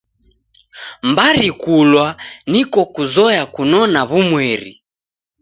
[1.09, 2.05] Mbari kulwa
[2.51, 4.71] niko kuzoya kunona w'umweri.